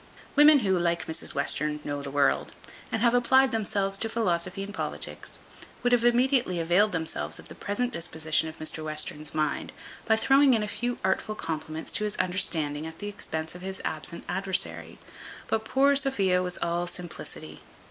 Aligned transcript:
Women 0.35 0.61
who, 0.61 0.75
like 0.79 1.05
Mrs 1.05 1.35
Western, 1.35 1.79
know 1.83 2.01
the 2.01 2.09
world, 2.09 2.53
and 2.91 3.03
have 3.03 3.13
applied 3.13 3.51
themselves 3.51 3.99
to 3.99 4.09
philosophy 4.09 4.63
and 4.63 4.73
politics, 4.73 5.37
would 5.83 5.91
have 5.91 6.03
immediately 6.03 6.59
availed 6.59 6.91
themselves 6.91 7.37
of 7.37 7.49
the 7.49 7.53
present 7.53 7.93
disposition 7.93 8.49
of 8.49 8.57
Mr 8.57 8.83
Western's 8.83 9.35
mind, 9.35 9.71
by 10.05 10.15
throwing 10.15 10.55
in 10.55 10.63
a 10.63 10.67
few 10.67 10.97
artful 11.03 11.35
compliments 11.35 11.91
to 11.91 12.03
his 12.03 12.15
understanding 12.17 12.87
at 12.87 12.97
the 12.97 13.09
expense 13.09 13.53
of 13.53 13.61
his 13.61 13.79
absent 13.85 14.23
adversary; 14.27 14.97
but 15.45 15.65
poor 15.65 15.95
Sophia 15.95 16.41
was 16.41 16.57
all 16.63 16.87
simplicity. 16.87 17.61